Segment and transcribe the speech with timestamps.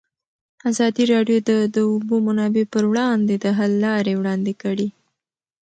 [0.69, 4.89] ازادي راډیو د د اوبو منابع پر وړاندې د حل لارې وړاندې کړي.